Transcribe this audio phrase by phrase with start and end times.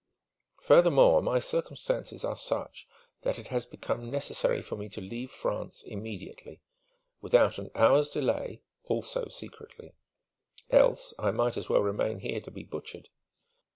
[0.63, 2.87] Furthermore, my circumstances are such
[3.21, 6.59] that it has become necessary for me to leave France immediately
[7.21, 9.93] without an hour's delay also secretly;
[10.71, 13.09] else I might as well remain here to be butchered....